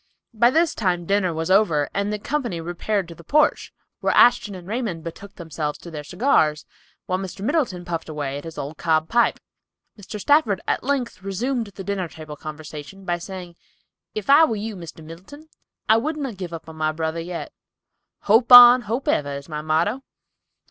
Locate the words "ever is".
19.07-19.47